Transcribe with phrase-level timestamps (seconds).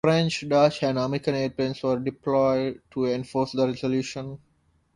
[0.03, 4.39] French, Dutch and American airplanes were deployed to enforce the resolution.